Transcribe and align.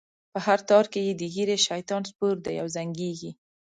په 0.31 0.39
هر 0.45 0.59
تار 0.69 0.85
کی 0.91 1.01
یې 1.07 1.13
د 1.17 1.23
ږیری؛ 1.33 1.57
شیطان 1.67 2.01
سپور 2.09 2.35
دی 2.45 2.55
او 2.61 2.67
زنګیږی 2.75 3.31